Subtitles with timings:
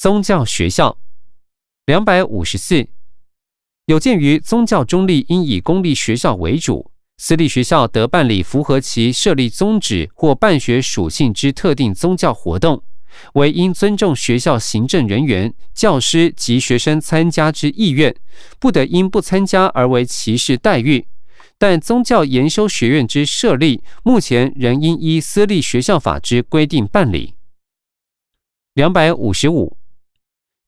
[0.00, 0.96] 宗教学校
[1.84, 2.88] 两百五十四，
[3.84, 12.82] 有鉴于宗教中立应以公立学校为主，私立学校得办理符合其设立宗旨或办学属性之特定宗教活动。
[13.34, 18.16] 为应尊重学校行政人员、教师及学生参加之意愿，
[18.58, 21.08] 不得因不参加而为歧视待遇。
[21.58, 27.34] 但宗教研修学院之设立，目前仍应依私立学校法之规定办理。
[28.72, 29.76] 两百五十五，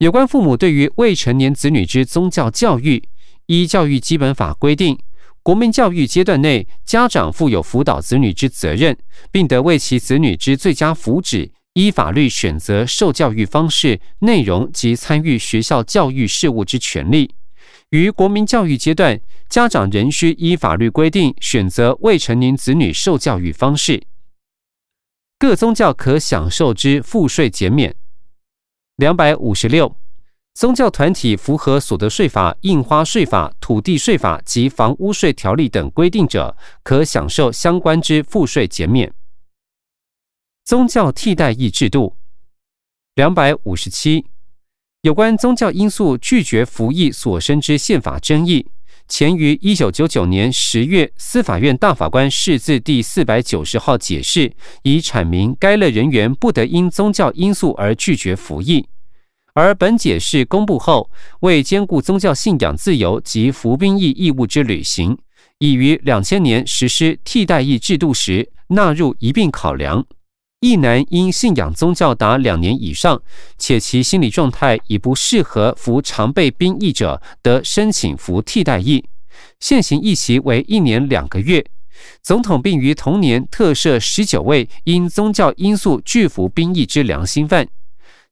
[0.03, 3.01] 有关父母对于未成年子女之宗教教育，
[3.45, 4.99] 依教育基本法规定，
[5.41, 8.97] 国民教育阶段内，家长负有辅导子女之责任，
[9.31, 11.51] 并得为其子女之最佳福祉。
[11.75, 17.33] 依法律选择受教育方式、内容及参与学校教育事务之权利。
[17.91, 24.03] 于国民教育阶段，家长仍需依法律规定选择未成年子女受教育方式。
[25.39, 27.95] 各宗教可享受之赋税减免。
[29.03, 29.97] 两百五十六，
[30.53, 39.13] 宗教团体符合所得税法、印花税法、土地税法及房屋税条例等规定者，可享受相关之赋税减免。
[40.63, 42.15] 宗教替代役制度，
[43.15, 44.25] 两百五十七，
[45.01, 48.65] 有关宗教因素拒绝服役所生之宪法争议，
[49.09, 58.87] 前于一九九九年十月，司法院大法官释字第四百九十号解释，已阐明该类人员不得因宗教因素而拒绝服役。
[59.55, 65.15] 而本解释公布后，为兼顾宗教信仰自由及服兵役义务之履行，
[65.59, 70.03] 已于两千年实施替代役制度时纳入一并考量。
[70.59, 73.21] 一男因信仰宗教达两年以上，
[73.59, 79.05] 且其心理状态已不适合服常备兵役者，得申请服替代役。
[79.59, 81.63] 现行役期为一年两个月。
[82.23, 87.67] 总统并于同年特赦十九位因宗教因素拒服兵役之良心犯。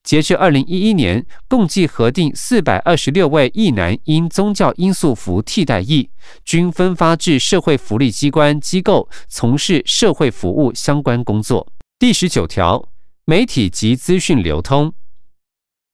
[0.03, 6.09] 截至二零一一年，共计核定四百二十六位役男因宗教因素服替代役，
[6.43, 11.71] 均分发至社会福利机关机构从事社会服务相关工作。
[11.99, 12.89] 第十九条，
[13.25, 14.91] 媒体及资讯流通。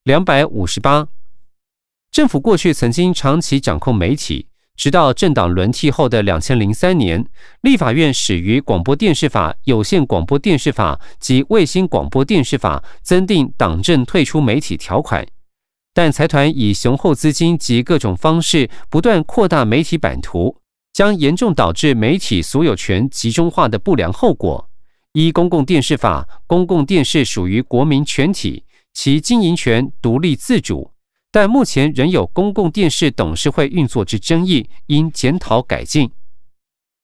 [0.04, 1.10] 两百五十八，
[2.10, 7.28] 政府过去曾经长期掌控媒体，直到政党轮替后的两千零三年，
[7.62, 15.26] 立法院始于广播电视法、有线广播电视法及卫星广播电视法增订党政退出媒体条款，
[15.96, 20.58] 但财团以雄厚资金及各种方式不断扩大媒体版图，
[20.94, 24.70] 将严重导致媒体所有权集中化的不良后果。
[25.14, 30.92] 依公共电视法，公共电视属于国民全体，其经营权独立自主，
[31.32, 36.12] 但目前仍有公共电视董事会运作之争议，应检讨改进。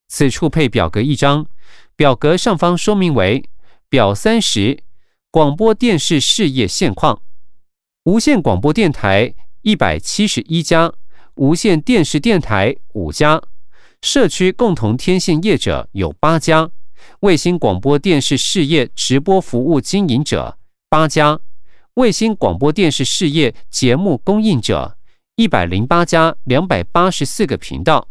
[0.07, 1.47] 此处配表格一张，
[1.95, 3.43] 表格上方说明为
[3.89, 4.83] 表三十，
[5.29, 7.21] 广播电视事业现况：
[8.03, 10.93] 无线广播电台一百七十一家，
[11.35, 13.41] 无线电视电台五家，
[14.01, 16.71] 社区共同天线业者有八家。
[17.19, 20.57] 卫星广播电视事业直播服务经营者
[20.89, 21.39] 八家，
[21.95, 24.97] 卫星广播电视事业节目供应者
[25.35, 28.07] 一百零八家，两百八十四个频道，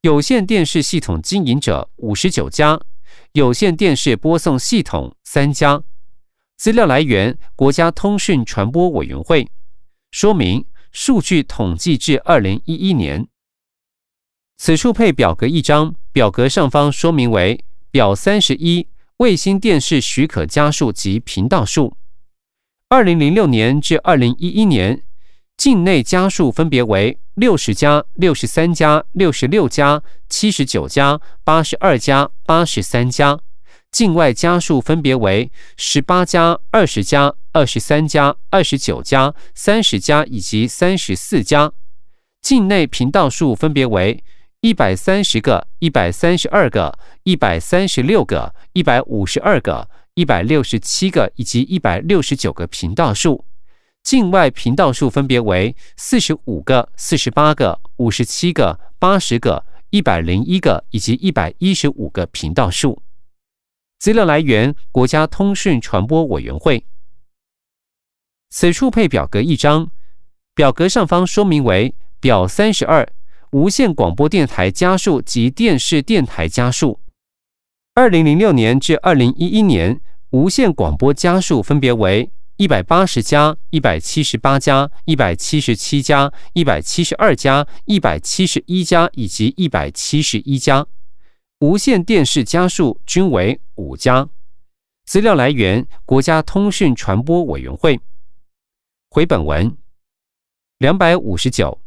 [0.00, 2.80] 有线电视系统经营者五十九家，
[3.34, 5.84] 有线电视播送系统三家。
[6.56, 9.48] 资料来源：国家通讯传播委员会。
[10.10, 13.28] 说明：数据统计至二零一一年。
[14.58, 17.64] 此处配表格一张，表格上方说明为。
[17.92, 18.88] 表三十一，
[19.18, 21.96] 卫星电视许可家数及频道数。
[22.92, 25.02] 二零零六年至二零一一年，
[25.56, 33.38] 境内家数分别为六十家、六十三家、六十六家、七十九家、八十二家、八十三家；
[33.90, 41.70] 境外家数分别为十八家、二十家、二十三家、二十九家、三十家以及三十四家；
[42.42, 44.22] 境内频道数分别为。
[44.60, 53.46] 一百三十个、一百三十二个、一百三十六个、一百五十二个、一百六十七个以及一百六十九个频道数，
[54.02, 63.02] 境外频道数分别为四十五个、四十八个、五十七个、八十个、一百零一个以及一百一十五个频道数。
[63.98, 66.84] 资料来源：国家通讯传播委员会。
[68.50, 69.90] 此处配表格一张，
[70.54, 73.10] 表格上方说明为表三十二。
[73.52, 77.00] 无线广播电台加数及电视电台加数，
[77.94, 80.00] 二零零六年至二零一一年，
[80.30, 90.86] 无线广播家数分别为一百八十家、一百七十八家、一百七十七家、一百七十二家、一百七十一家以及一百七十一家。
[91.58, 94.30] 无线电视家数均为五家。
[95.04, 98.00] 资料来源：国家通讯传播委员会。
[99.10, 99.76] 回本文
[100.78, 101.78] 两百五十九，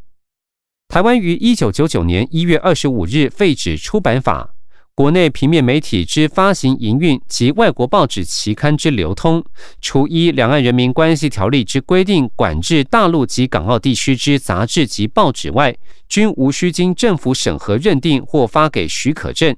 [0.88, 4.55] 台湾于一九九九年一月二十五日废止出版法。
[4.96, 9.44] 国内平面媒体之发行、营运及外国报纸期刊之流通，
[9.82, 15.76] 除依《两岸人民关系条例》之规定管制大陆及港澳地区之杂志及报纸外，
[16.08, 19.54] 均无需经政府审核认定或发给许可证。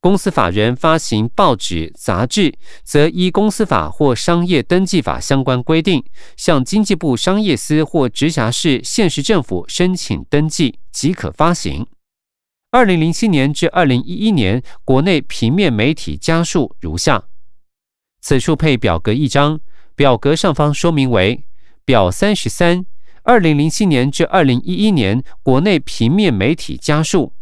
[0.00, 6.02] 公司法人发行报纸、杂志，则依公司法或商业登记法相关规定，
[6.38, 11.86] 向经济部商业司或直辖市、县市政府申请登记，即可发行。
[12.70, 17.24] 二零零七年至二零一一年，国内平面媒体家数如下。
[18.20, 19.58] 此处配表格一张，
[19.96, 21.44] 表格上方说明为
[21.86, 22.84] 表三十三。
[23.22, 27.32] 二零零七年至二零一一年，国内平面媒体家数，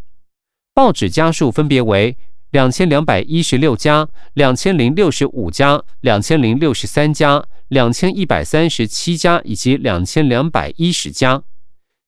[0.73, 2.17] 报纸家数分别为
[2.51, 11.43] 两千两百一十六家、两千零六十五家、两千零六十三家、两千一百三十七家以及两千两百一十家。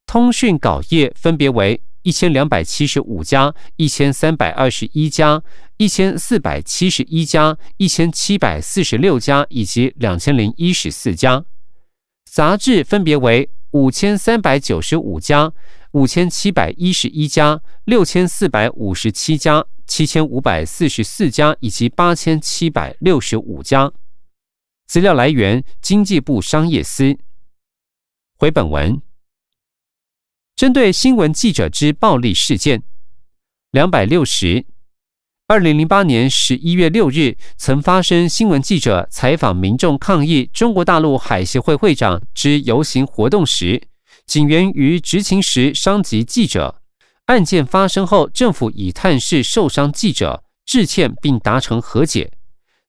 [0.06, 1.80] 通讯稿业分别为。
[2.08, 5.42] 一千两百七十五家、一千三百二十一家、
[5.76, 11.44] 一千四百七十一家、一千七百四十六家以及两千零一十四家。
[12.24, 15.52] 杂志分别为五千三百九十五家、
[15.90, 23.92] 五千七百一十一家、六千四百五十七家、七千五百四十四家以及八千七百六十五家。
[24.86, 27.18] 资料来源：经济部商业司。
[28.38, 29.07] 回本文。
[30.58, 32.82] 针对新闻记者之暴力事件，
[33.70, 34.66] 两百六十，
[35.46, 43.80] 二零零八年十一月六日，曾发生新闻记者采访民众抗议中国大陆海协会会长之游行活动时，
[44.26, 46.82] 警员于执勤时伤及记者。
[47.26, 52.32] 案件发生后，政府已探视受伤记者，致歉并达成和解。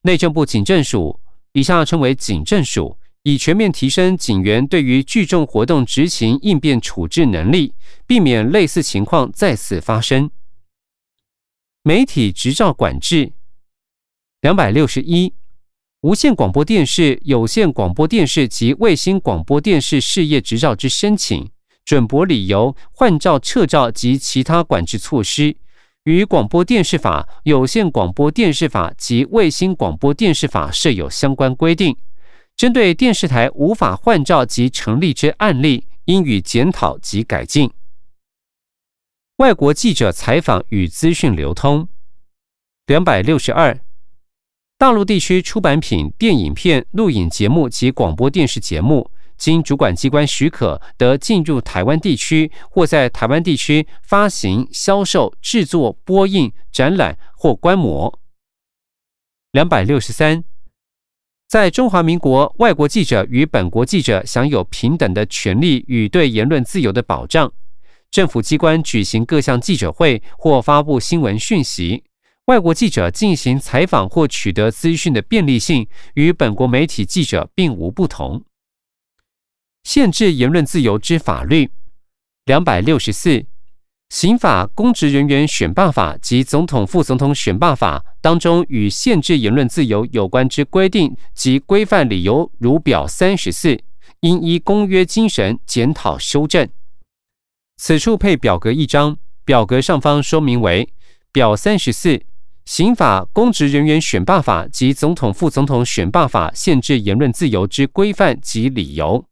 [0.02, 1.20] 内政部警政署
[1.54, 2.98] （以下称为警政署）。
[3.24, 7.74] 以全面提升警员对于聚众活动执行应变处置能力，
[8.08, 10.32] 避免类似情况再次发生。
[11.84, 13.34] 媒体执照管制
[14.42, 15.34] 两百六十一，
[16.02, 21.50] 无线广播电视、有线广播电视及卫星广播电视事业执照之申请、
[21.84, 25.58] 准驳理由、换照、撤照及其他管制措施，
[26.06, 31.98] 与广播电视法、有线广播电视法及卫星广播电视法设有相关规定。
[32.60, 37.72] 针对电视台无法换照及成立之案例，应予检讨及改进。
[39.38, 41.88] 外国记者采访与资讯流通
[42.86, 43.80] 两百六十二，
[44.78, 58.20] 大陆地区出版品、电影片、录影节目及广播电视节目，经主管机关许可，得进入台湾地区或在台湾地区发行、销售、制作、播映、展览或观摩。
[59.54, 60.44] 两百六十三。
[61.50, 67.52] 在中华民国，外国记者与本国记者享有平等的权利与对言论自由的保障。
[68.12, 72.04] 政府机关举行各项记者会或发布新闻讯息，
[72.46, 78.44] 外国记者进行采访或取得资讯的便利性与本国媒体记者并无不同。
[79.82, 81.72] 限制言论自由之法律
[82.46, 83.44] 两百六十四。
[84.10, 93.80] 刑法、公职人员选罢法及总统、副总统选罢法当中与限制言论自由有关之规定及规范理由，如表三十四，
[94.22, 96.68] 应依公约精神检讨修正。
[97.78, 100.90] 此处配表格一张，表格上方说明为
[101.32, 102.22] 表三十四：
[102.66, 109.26] 刑法、公职人员选罢法及总统、副总统选罢法限制言论自由之规范及理由。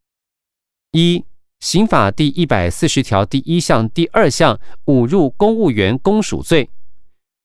[0.92, 1.24] 一
[1.60, 6.70] 刑法第一百四十条第一项、第二项侮辱公务员公署罪，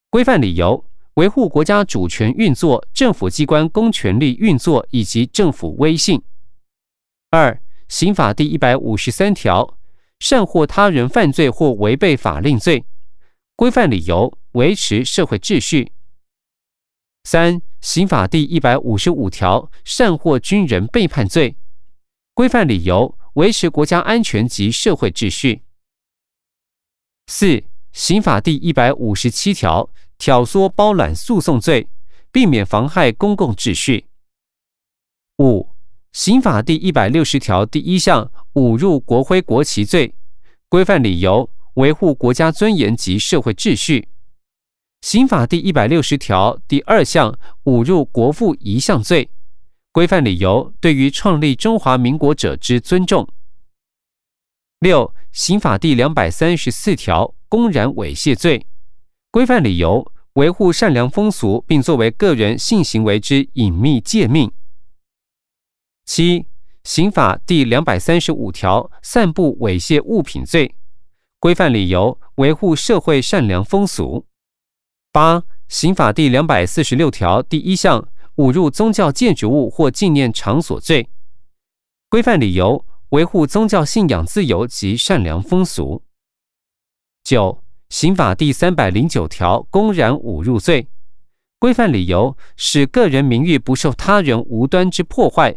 [0.09, 0.85] 规范理由：
[1.15, 6.21] 维护国家主权运作、政府机关公权力运作以及政府威信。
[7.29, 9.77] 二、刑法第一百五十三条，
[10.19, 12.85] 善或他人犯罪或违背法令罪，
[13.55, 15.91] 规范理由：维持社会秩序。
[17.23, 21.55] 三、刑法第一百五十五条，善或军人背叛罪，
[22.33, 23.17] 规范理由。
[23.33, 25.63] 维持国家安全及社会秩序。
[27.25, 29.89] 四、刑法第一百五十七条，
[30.23, 31.89] 挑唆包揽诉讼罪，
[32.31, 34.05] 避免妨害公共秩序。
[35.39, 35.67] 五、
[36.13, 40.15] 刑法第一百六十条第一项，侮辱国徽国旗罪，
[40.69, 44.07] 规范理由，维护国家尊严及社会秩序。
[45.01, 49.29] 刑法第一百六十条第二项，侮辱国父遗像罪。
[49.91, 53.27] 规范理由对于创立中华民国者之尊重。
[54.79, 58.65] 六、刑法第两百三十四条公然猥亵罪，
[59.29, 64.51] 规范理由维护善良风俗，并作为个人性行为之隐秘诫命。
[66.05, 66.47] 七、
[66.83, 70.75] 刑法第两百三十五条散布猥亵物品罪，
[71.39, 74.25] 规范理由维护社会善良风俗。
[75.11, 81.07] 八、刑法第两百四十六条第一项侮辱宗教建筑物或纪念场所罪，
[82.09, 86.03] 规范理由维护宗教信仰自由及善良风俗。
[87.23, 87.62] 九、
[87.93, 90.87] 刑法第三百零九条公然侮辱罪，
[91.59, 95.55] 规范理由使个人名誉不受他人无端之破坏。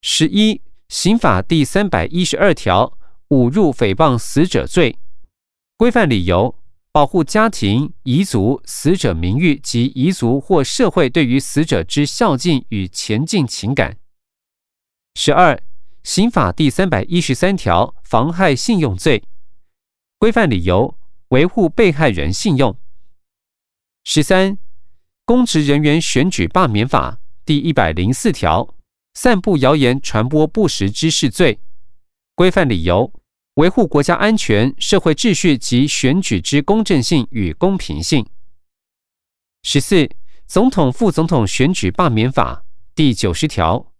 [0.00, 2.96] 十一、刑法第三百一十二条
[3.30, 4.96] 侮辱诽谤死者罪，
[5.76, 6.56] 规范理由
[6.92, 13.96] 保护家庭、彝族、死者名誉及彝族或社会对于死者之孝敬与前进情感。
[15.16, 15.60] 十二、
[16.04, 19.24] 刑法第三百一十三条妨害信用罪，
[20.20, 20.96] 规范理由
[21.34, 22.78] 维护被害人信用。
[24.04, 24.56] 十三、
[25.24, 28.72] 公职人员选举罢免法第一百零四条。
[29.14, 31.60] 散布谣言、传播不实之事罪，
[32.34, 33.12] 规范理由
[33.54, 38.24] 维护国家安全、社会秩序及选举之公正性与公平性。
[39.62, 40.08] 十四，
[40.46, 42.64] 总统、副总统选举罢免法
[42.94, 43.92] 第九十条，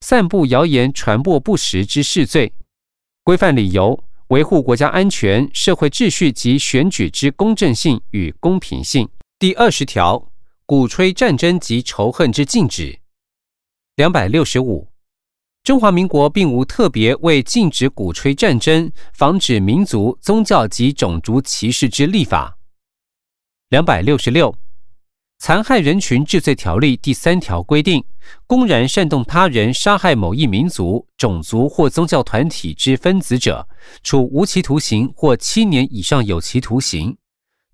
[0.00, 2.52] 散布谣言、传播不实之事罪，
[3.24, 9.08] 规范理由维护国家安全、社会秩序及选举之公正性与公平性。
[9.38, 10.30] 第二十条，
[10.66, 12.98] 鼓吹战争及仇恨之禁止。
[13.96, 14.86] 两百六十五，
[15.62, 22.58] 中华民国并无特别为禁止鼓吹战争、防止民族、宗教及种族歧视之立法。
[23.70, 24.54] 两百六十六，
[25.38, 28.04] 残害人群治罪条例第三条规定，
[28.46, 33.66] 公然煽动他人杀害某一民族、种族或宗教团体之分子者，
[34.02, 37.16] 处无期徒刑或七年以上有期徒刑。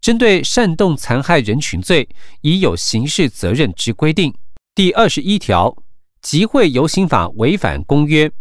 [0.01, 2.09] 针对煽动残害人群罪，
[2.43, 4.35] 已有刑事责任之规定。
[4.75, 5.77] 第二十一条。
[6.25, 8.33] 集会游行法违反公约。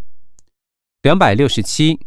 [1.02, 2.00] 两百六十七，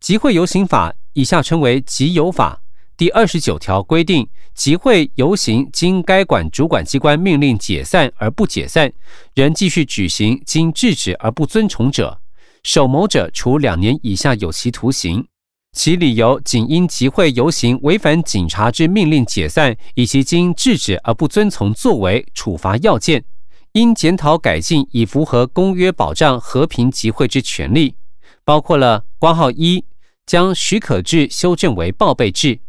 [0.00, 2.63] 集会游行法以下称为集邮法
[2.96, 8.92] 第二十九条规定，集会游行经该管主管机关命令解散而不解散，
[9.34, 12.20] 仍继续举行，经制止而不遵从者，
[12.62, 15.26] 首谋者处两年以下有期徒刑。
[15.72, 23.24] 其理由仅因集会游行违反警察之命令解散，以及经制止而不遵从作为，处罚要件。
[23.72, 27.96] 应检讨改进，以符合公约保障和平集会之权利，
[28.44, 29.84] 包括了：挂号一，
[30.24, 32.60] 将许可制修正为报备制；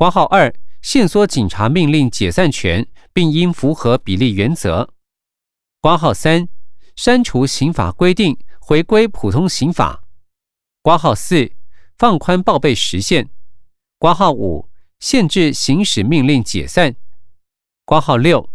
[0.00, 4.88] 挂号二，限缩警察命令解散权，并应符合比例原则；
[5.78, 6.48] 挂号三，
[6.96, 10.00] 删除刑法规定，回归普通刑法；
[10.80, 11.52] 挂号四，
[11.98, 13.26] 放宽报备时限；
[13.98, 16.94] 挂号五，限制行使命令解散；
[17.84, 18.48] 挂号六。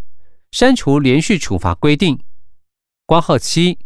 [0.50, 2.24] 删除连续处罚规定，
[3.04, 3.78] 挂号七，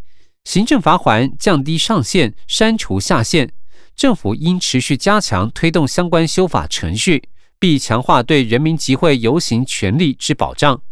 [0.44, 3.52] 行政罚款降低上限，删除下限。
[3.94, 7.28] 政府应持续加强推动相关修法程序，
[7.60, 10.82] 必强化对人民集会游行权利之保障。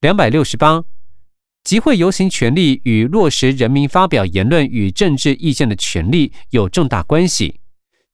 [0.00, 0.82] 两百六十八，
[1.62, 7.60] 集会游行权利与落实人民发表言论与政治意见的权利有重大关系。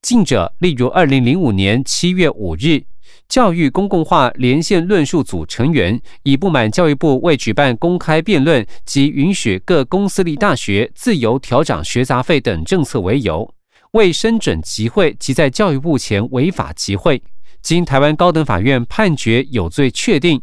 [0.01, 2.83] 近者，例如二零零五年七月五日。
[3.27, 13.51] 教育公共化连线论述组成员以不满教育部未举办公开辩论及允许各公私立大学自由调涨学杂费等政策为由，
[13.93, 17.23] 未申准集会及在教育部前违法集会，
[17.61, 20.39] 经台湾高等法院判决有罪确定。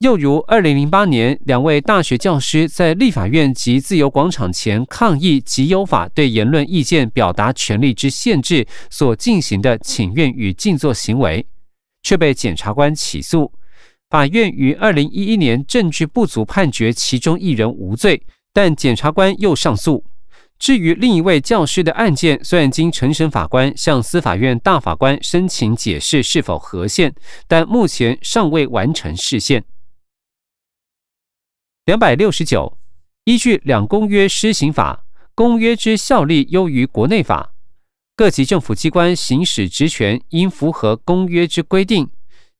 [0.00, 11.46] 又如二零零八年，两位大学教师在立法院及自由广场前抗议集邮法对言论意见表达权利之限制所进行的请愿与静坐行为。
[12.02, 13.50] 却被检察官起诉，
[14.10, 18.22] 法院于二零一一年证据不足判决其中一人无罪，
[18.52, 20.04] 但检察官又上诉。
[20.58, 27.14] 至于另一位教师的案件，虽然经承审法官向司法院大法官申请解释是否合宪，
[27.46, 29.64] 但目前尚未完成释宪。
[31.84, 32.78] 两百六十九，
[33.24, 37.52] 依据两公约施行法，公约之效力优于国内法。
[38.16, 42.08] 各级政府机关行使职权应符合公约之规定。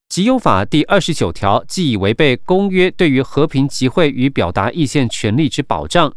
[0.08, 6.14] 集邮法第二十九条既已违背公约对于和平集会与表达意见权利之保障，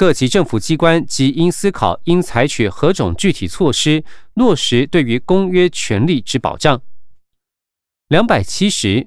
[0.00, 4.02] 各级政府机关即应思考应采取何种具体措施
[4.32, 6.80] 落实对于公约权利之保障。
[8.08, 9.06] 两百七十。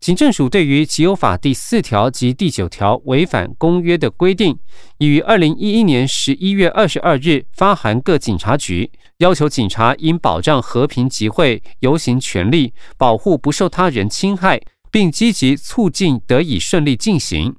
[0.00, 4.58] 警政署对于集邮法第四条及第九条违反公约的规定，
[4.96, 17.54] 已于二零一一年十一月二十二日发函各警察局，要求警察应保障和平集会游行权利，保护不受他人侵害，并积极促进得以顺利进行。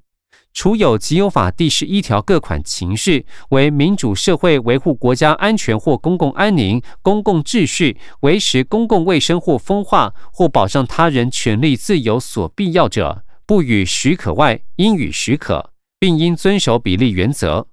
[0.58, 17.68] 除有集邮法第十一条各款情事为民主社会维护国家安全或公共安宁、公共秩序、维持公共卫生或风化或保障他人权利自由所必要者，不予许可外，应予许可，并应遵守比例原则。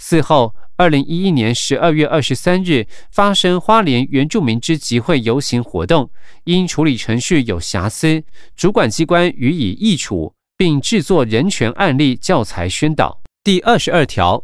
[0.00, 6.10] 四后，二零一一年十二月二十三日发生花莲原住民之集会游行活动，
[6.42, 8.24] 因处理程序有瑕疵，
[8.56, 10.34] 主管机关予以易处。
[10.56, 13.20] 并制作人权案例教材宣导。
[13.44, 14.42] 第二十二条，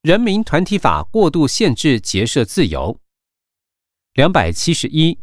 [0.00, 2.98] 人民团体法过度限制结社自由。
[4.14, 5.18] 两百七十一，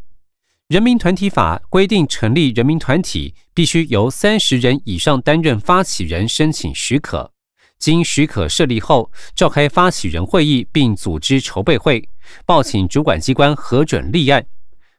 [0.68, 7.32] 人民团体法规定，成立人民团体必须由三十人以上担任发起人申请许可，
[7.80, 12.08] 经许可设立后，召开发起人会议，并组织筹备会，
[12.46, 14.46] 报请主管机关核准立案。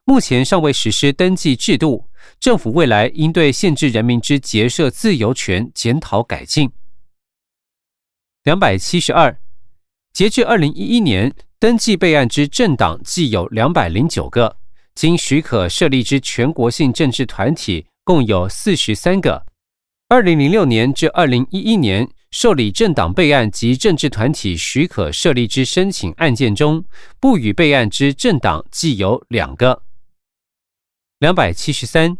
[0.04, 2.09] 目前尚未实施登记制度。
[2.38, 6.70] 政府未来应对限制人民之结社自由权检讨改进。
[8.44, 9.38] 两百七十二，
[10.12, 14.56] 截至二零一一年，登记备案之政党计有两百零九个，
[14.94, 19.44] 经许可设立之全国性政治团体共有四十三个。
[20.08, 26.84] 二零零六年至二零一一年受理政党备案及政治团体许可设立之申请案件中，
[27.20, 29.82] 不予备案之政党计有两个。
[31.20, 32.16] 两百七十三，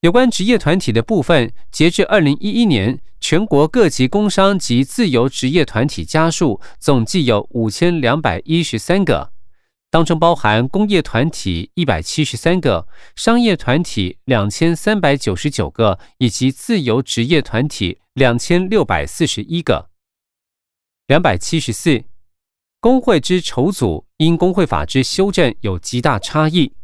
[0.00, 9.32] 有关职业团体的部分，截至二零一一年，全国各级工商及自由职业团体家数总计有五千两百一十三个，
[9.90, 19.88] 当中包含工业团体一百七十三个，商业团体两千三百九十九个，以及自由职业团体两千六百四十一个。
[21.06, 22.04] 两百七十四，
[22.78, 26.74] 工会之筹组因工会法之修正有极大差异。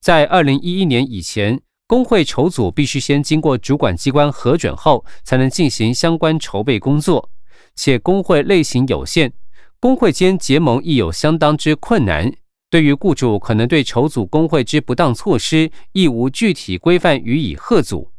[0.00, 7.28] 在二零一一年以前，工会筹组必须先经过主管机关核准后，才能进行相关筹备工作，
[7.74, 9.30] 且工会类型有限，
[9.78, 12.32] 工会间结盟亦有相当之困难。
[12.70, 18.10] 对于雇主可能对筹组工会之不当措施，亦无具体规范予以贺阻。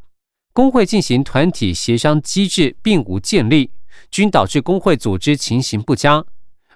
[0.54, 3.72] 工会进行团体协商机制并无建立，
[4.12, 6.24] 均导致工会组织情形不佳。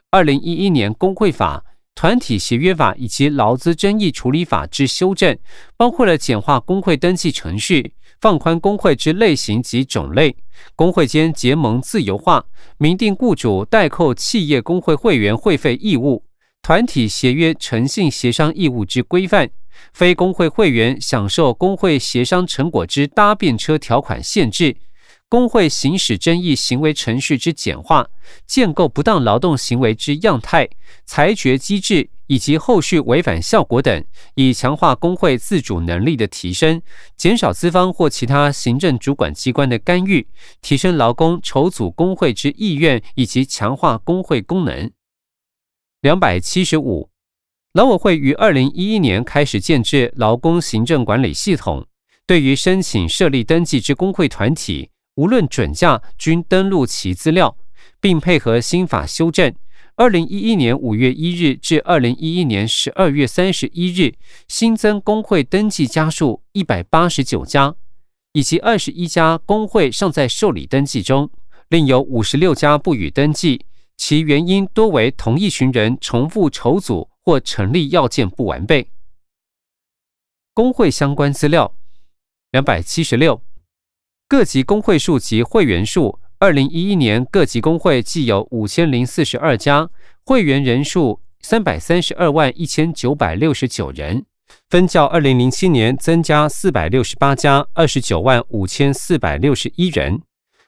[0.09, 1.64] 二零一一年工会法。
[1.95, 5.37] 团体协约法以及劳资争议处理法之修正，
[5.77, 10.35] 包括了简化工会登记程序、放宽工会之类型及种类、
[10.75, 12.45] 工会间结盟自由化、
[12.77, 16.25] 明定雇主代扣企业工会会员会费义务、
[16.61, 19.49] 团体协约诚信协商义务之规范、
[19.93, 24.75] 非工会会员享受工会协商成果之搭便车条款限制。
[25.27, 28.07] 工会行使争议行为程序之简化、
[28.45, 30.69] 建构不当劳动行为之样态、
[31.05, 36.79] 裁决机制以及后续违反效果等，以强化工会自主能力的提升，
[37.17, 40.27] 减少资方或其他行政主管机关的干预，
[40.61, 44.91] 提升劳工筹组工会之意愿，以及强化工会功能。
[46.01, 47.09] 两百七十五，
[47.73, 51.87] 劳委会于二零一一年开始建制劳工行政管理系统，
[52.27, 54.91] 对于申请设立登记之工会团体。
[55.15, 57.57] 无论准价均登录其资料，
[57.99, 59.53] 并配合新法修正。
[59.95, 64.15] 二零一一年五月一日至二零一一年十二月三十一日，
[64.49, 67.75] 新增工会登记家数一百八十九家，
[68.33, 71.29] 以及二十一家工会尚在受理登记中，
[71.69, 78.89] 另有五十六家不予登记，其原因多为同一群人重复筹组或成立要件不完备。
[80.53, 81.73] 工会相关资料
[82.51, 83.41] 两百七十六。
[84.27, 89.87] 各级工会数及会员数，二零一一年各级工会计有五千零四十二家，
[90.23, 94.25] 会员人数三百三十二万一千九百六十九人，
[94.67, 100.19] 分较二零零七年增加四百六十八家，二十九万五千四百六十一人。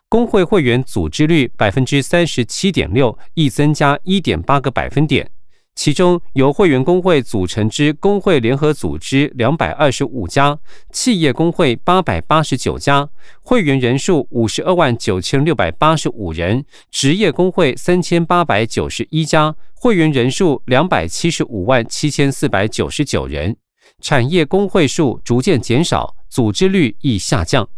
[0.08, 5.32] 工会会员组织率百分之三十七点六，亦增加一点八个百分点。
[5.78, 10.58] 其中由会员工会组成之工会联合组织两百二十五家，
[10.92, 13.08] 企业工会八百八十九家，
[13.42, 23.56] 会员人数五十二万九千六百八十五人；职业工会三千八百九十一家，会员人数两百七十五万七千四百九十九人。
[24.02, 27.70] 产业工会数逐渐减少，组织率亦下降。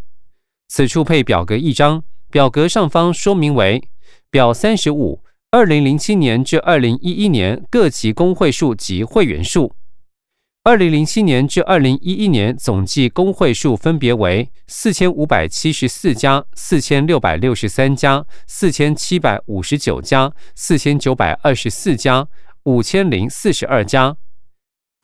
[0.69, 3.83] 此处配表格一张，表格上方说明为
[4.31, 5.21] 表三十五。
[5.51, 9.73] 二零零七年至二零一一年各级工会数及会员数，
[10.63, 22.27] 二零零七年至二零一一年总计工会数分别为四千五百七十四家、四千六百六十三家、四千七百五十九家、四千九百二十四家、
[22.65, 24.17] 五千零四十二家。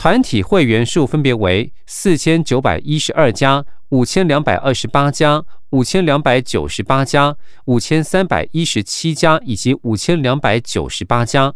[0.05, 11.55] 团体会员数分别为四千九百一十二家、五千两百二十八家、五千两百九十八家、五千三百一十七家以及五千两百九十八家。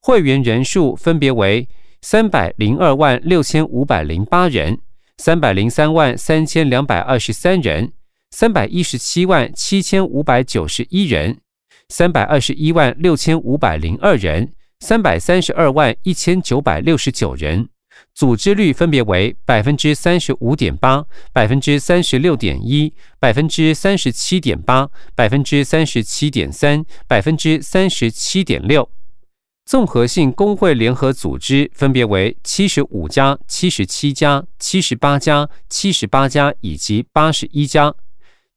[0.00, 1.68] 会员人数分别为
[2.00, 4.78] 三百零二万六千五百零八人、
[5.18, 7.92] 三百零三万三千两百二十三人、
[8.30, 11.38] 三百一十七万七千五百九十一人、
[11.90, 14.54] 三百二十一万六千五百零二人。
[14.86, 17.70] 三百三十二万一千九百六十九人，
[18.14, 28.86] 组织率分别为百分之三十五点八、百分之三十六点一、百分之三十七点八、百分之三十七点三、百分之三十七点六。
[29.64, 37.94] 综合性工会联合组织分别为七十五家、七十七家、七十八家、七十八家以及八十一家。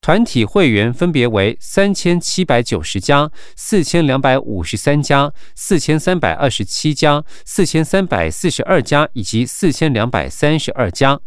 [0.02, 11.20] 团体会员分别为三千七百九十家、四千两百五十三家、四千三百二十七家、四千三百四十二家以及四千两百三十二家。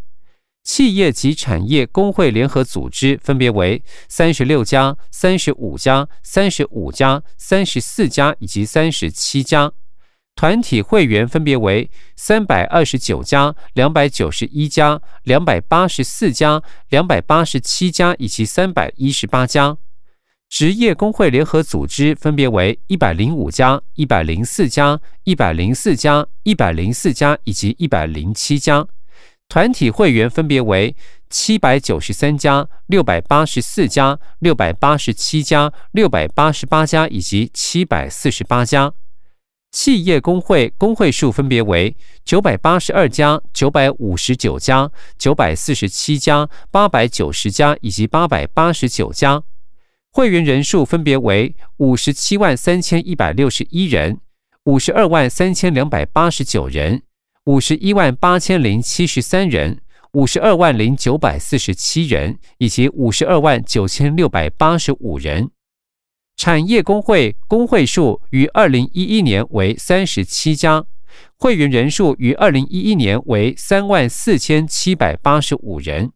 [0.63, 9.73] 企业及产业工会联合组织分别为三十六家、三十五家、三十五家、三十四家以及三十七家。
[10.35, 19.77] 团体会员分别为三百二十九家、两百九十一家、两百八十四家、两百八十七家以及三百一十八家。
[20.49, 28.87] 职业工会联合组织分别为一百零五家、一百零四家、一百零四家、一百零四家以及一百零七家。
[29.49, 30.97] 团体会员分别为
[31.29, 38.93] 七百九十三家、六百八十四家、六百八十七家、六百八十八家以及七百四十八家。
[39.73, 49.43] 企业工会工会数分别为九百八十二家、九百五十九家、九百四十七家、八百九十家以及八百八十九家。
[50.13, 54.19] 会员人数分别为五十七万三千一百六十一人、
[54.65, 57.03] 五十二万三千两百八十九人、
[57.45, 59.81] 五十一万八千零七十三人、
[60.15, 65.53] 五十二万零九百四十七人以及五十二万九千六百八十五人。
[66.41, 70.83] 产业工会工会数于二零一一年为三十七家，
[71.37, 76.11] 会员人数于二零一一年为三万四千七百八十五人。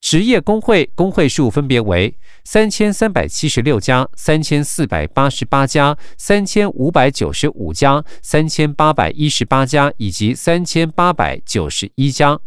[0.00, 12.38] 职业工会工会数分别为三千三百七十六家、三千四百八十八家、三千五百九十五家、三千八百一十八家以及三千八百九十一家。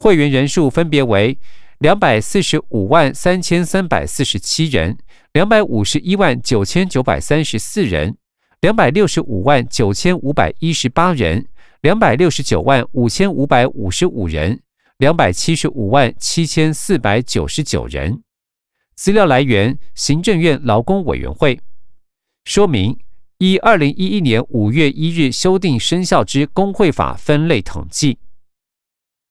[0.00, 1.38] 会员人数分别为
[1.78, 4.98] 两百四十五万三千三百四十七人。
[5.36, 8.16] 两百五十一万九千九百三十四人，
[8.62, 11.46] 两百六十五万九千五百一十八人，
[11.82, 14.62] 两百六十九万五千五百五十五人，
[14.96, 18.22] 两百七十五万七千四百九十九人。
[18.94, 21.60] 资料来源：行政院劳工委员会。
[22.46, 22.98] 说明：
[23.36, 28.18] 依二零一一年五月一日修订生效之工会法分类统计。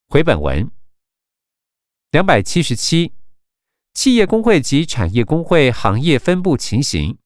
[0.08, 0.70] 回本文
[2.12, 3.12] 两百七十七。
[3.96, 7.18] 企业工会及产业工会行业分布情形，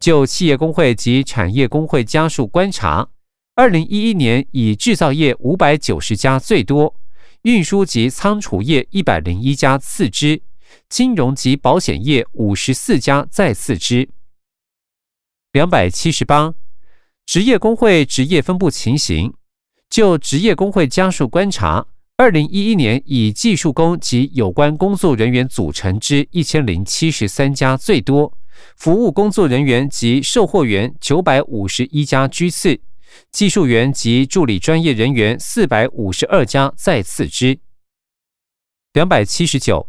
[0.00, 3.10] 就企业工会及产业工会家数观察，
[3.54, 6.96] 二零一一年以制造业五百九十家最多，
[7.42, 10.40] 运输及仓储业一百零一家次之，
[10.88, 14.08] 金融及保险业五十四家再次之。
[15.52, 16.54] 两百七十八，
[17.26, 19.34] 职业工会职业分布情形，
[19.90, 21.86] 就职业工会家数观察。
[22.16, 28.32] 二零一一年以技术工及有关工作人员组成之一千零七十三家最多，
[28.76, 32.80] 服务工作人员及售货员九百五十一家居次，
[33.32, 37.58] 技术员及助理专业人员四百五十二家再次之。
[38.92, 39.88] 两百七十九，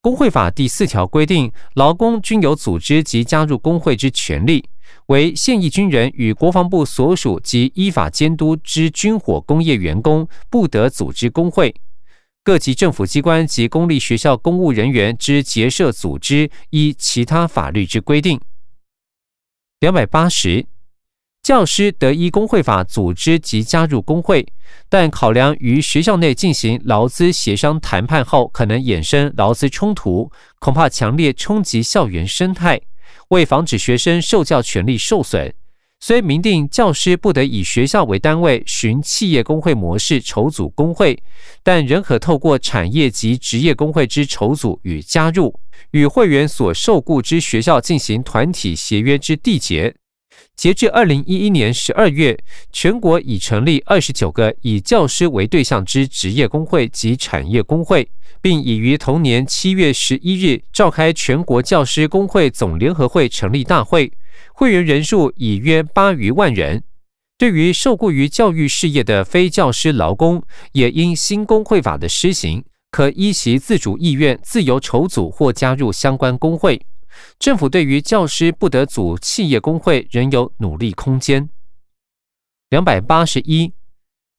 [0.00, 4.66] 工会法第四条规定，劳工均有组织及加入工会之权利。
[5.10, 11.74] 为现役军人与国防部所属及依法监督之军火工业员工，不得组织工会；
[12.44, 18.40] 各级政府机关及公立学校公务人员之结社组织，依其他法律之规定。
[19.80, 20.64] 两百八十，
[21.42, 24.46] 教师得依工会法组织及加入工会，
[24.88, 32.80] 但考量于学校内进行劳资协商谈判后，可能衍生劳资冲突，恐怕强烈冲击校园生态。
[33.30, 35.52] 为防止学生受教权利受损，
[36.00, 41.22] 虽明定教师不得以学校为单位循企业工会模式筹组工会，
[41.62, 45.54] 但仍可透过产业及职业工会之筹组与加入，
[45.92, 49.94] 与会员所受雇之学校进行团体协约之缔结。
[50.56, 52.36] 截至二零一一年十二月，
[52.72, 58.10] 全国已成立二十九个以教师为对象之职业工会及产业工会。
[58.42, 64.12] 并已于同年七月十一日召开全国教师工会总联合会成立大会，
[64.54, 66.82] 会员人数已约八余万人。
[67.36, 76.84] 对于受雇于教育事业的非教师劳工，也因新工会法的施行，可依其自主意愿自由筹组或加入相关工会。
[77.38, 81.48] 政府对于教师不得组企业工会仍有努力空间。
[82.68, 83.72] 两百八十一，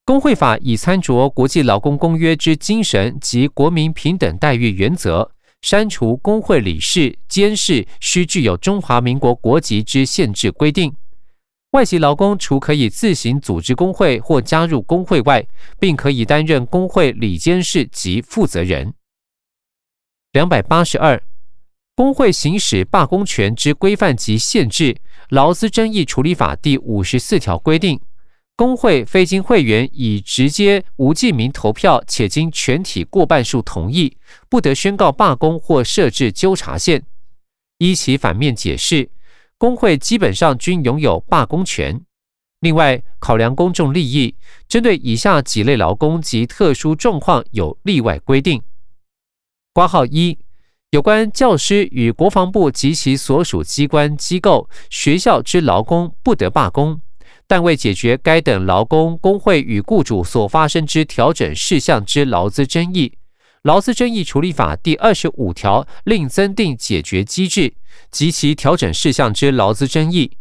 [0.04, 10.96] 工会法已参着国际劳工公约之精神及国民平等待遇原则，删除工会理事、监事需具有中华民国国籍之限制规定。
[11.72, 15.46] 外籍劳工除可以自行组织工会或加入工会外，
[15.80, 18.94] 并可以担任工会理监事及负责人。
[20.34, 21.22] 两百八十二，
[21.96, 24.94] 工会行使罢工权之规范及限制，
[25.30, 28.02] 《劳资争议处理法》第五十四条规定，
[28.56, 34.18] 工会非经会员以直接无记名投票，且经全体过半数同意，
[34.50, 37.04] 不得宣告罢工或设置纠察线。
[37.80, 39.10] 依其反面解释。
[39.58, 42.02] 工会基本上均拥有罢工权。
[42.62, 44.36] 另外，考量公众利益，
[44.68, 48.60] 针对以下几类劳工及特殊状况有例外规定。
[49.72, 50.40] 挂号一，
[50.90, 57.00] 有关教师与国防部及其所属机关、机构、学校之劳工不得罢工，
[57.52, 63.18] 但为解决该等劳工工会与雇主所发生之调整事项之劳资争议。
[63.64, 67.74] 劳资争议处理法第二十五条另增订解决机制
[68.10, 70.32] 及其调整事项之劳资争议，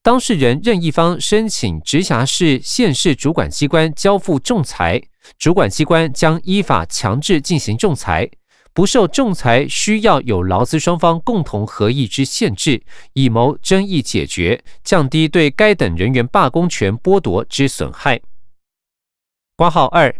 [0.00, 5.02] 当事人任一方申请直辖市、县市主管机关交付仲裁，
[5.40, 8.30] 主管机关将依法强制进行仲裁，
[8.80, 18.22] 不受仲裁需要有劳资双方共同合意之限制，以谋争议解决，降低对该等人员罢工权剥夺之损害。
[19.54, 20.16] 挂号二。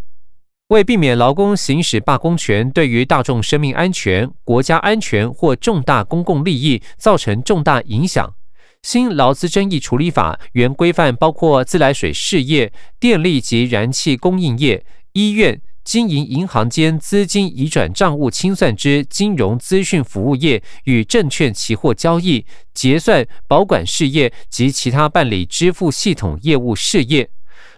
[0.68, 8.34] 为避免劳工行使罢工权对于大众生命安全、国家安全或重大公共利益造成重大影响，
[8.82, 27.30] 新劳资争议处理法原规范包括自来水事业、电力及燃气供应业、医院、经营银行间资金移转账务清算之金融资讯服务业与证券期货交易、结算、保管事业及其他办理支付系统业务事业。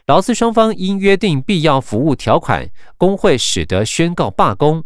[0.06, 4.84] 劳资双方应约定必要服务条款，工会使得宣告罢工。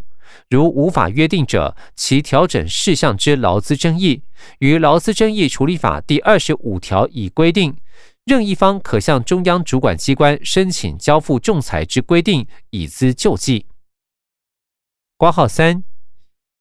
[0.50, 4.22] 如无法约定者，其调整事项之劳资争议，
[4.58, 7.76] 于劳资争议处理法第二十五条已规定，
[8.26, 13.66] 任一方可向中央主管机关申请交付仲裁之规定，以资救济。
[15.16, 15.84] 挂号三，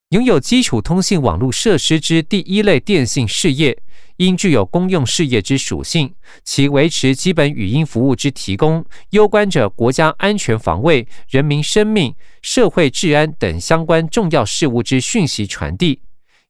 [0.10, 3.82] 拥有基础通信网络设施之第一类电信事业。
[4.18, 16.04] 应具有公用事业之属性，其维持基本语音服务之提供，攸关着国家安全防卫、人民生命、社会治安等相关重要事务之讯息传递。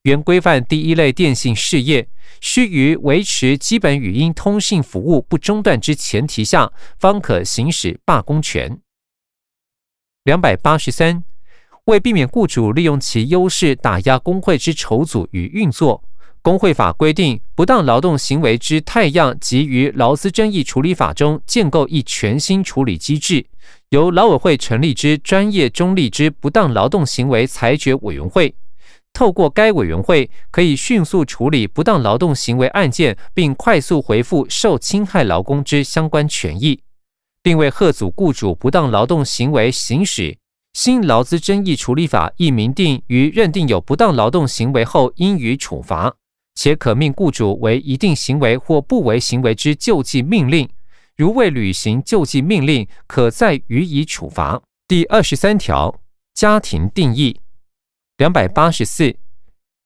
[0.05, 2.07] 原规范第一类电信事业，
[2.39, 8.79] 须于维持基本语音通信服务不中断之前提下，方可行使罢工权。
[10.23, 11.23] 两百八十三，
[11.85, 16.03] 为避免雇主利用其优势打压工会之筹组与运作。
[16.43, 23.43] 工会法规定，不当劳动行为之太阳及于劳资争议处理法中建构一全新处理机制，
[23.89, 28.53] 由劳委会成立之专业中立之不当劳动行为裁决委员会。
[29.15, 36.81] 透过该委员会，可以迅速处理不当劳动行为案件，并快速回复受侵害劳工之相关权益，
[37.41, 40.37] 并为贺阻雇主不当劳动行为行使。
[40.73, 46.13] 新劳资争议处理法亦明定，于认定有不当劳动行为后，应予处罚。
[46.53, 50.67] 且可命雇主为一定行为或不为行为之救济命令，
[51.15, 54.61] 如未履行救济命令，可再予以处罚。
[54.89, 56.01] 第二十三条，
[56.33, 57.39] 家庭定义
[58.17, 59.13] 两百八十四，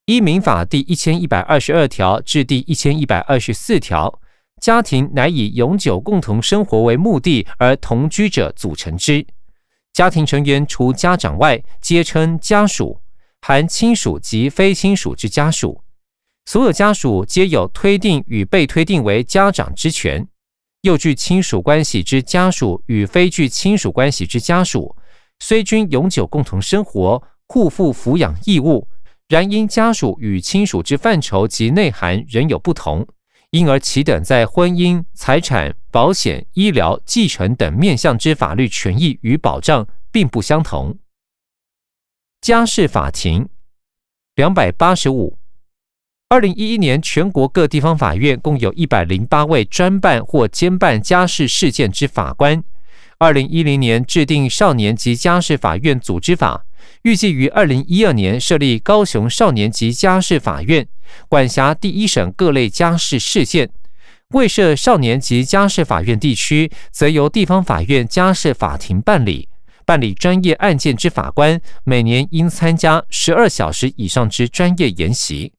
[0.06, 4.22] 依民法第一千一百二十二条至第一千一百二十四条，
[4.62, 9.26] 家庭乃以永久共同生活为目的而同居者组成之。
[9.94, 13.02] 家庭成员除家长外，皆称家属，
[13.42, 15.82] 含亲属及非亲属之家属。
[16.46, 20.28] 所有家属皆有推定与被推定为家长之权，
[20.82, 24.96] 又具亲属关系之家属与非具亲属关系之家属，
[25.40, 28.88] 虽均永久共同生活、互负抚养义务，
[29.28, 33.08] 然因家属与亲属之范畴及内涵仍有不同，
[33.50, 41.00] 因而其等在婚姻、财产、保险、医疗、继承等面向之法律权益与保障并不相同。
[42.40, 43.50] 家事法庭
[44.36, 45.40] 两百八十五。
[46.30, 52.64] 二零一一年，全国各地方法院共有一百零八位专办或兼办家事事件之法官。
[53.18, 56.64] 二零一零年制定少年及家事法院组织法，
[57.04, 60.86] 预计于二零一二年设立高雄少年及家事法院，
[61.30, 63.70] 管辖第一审各类家事事件。
[64.30, 69.48] 未设少年及家事法院地区，则由地方法院家事法庭办理。
[69.86, 75.54] 办理专业案件之法官，每年应参加十二小时以上之专业研习。